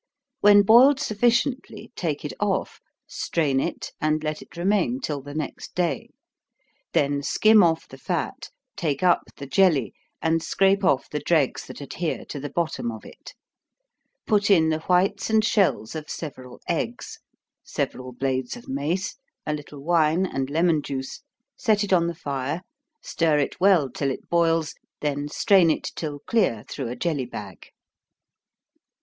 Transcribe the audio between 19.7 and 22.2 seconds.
wine, and lemon juice set it on the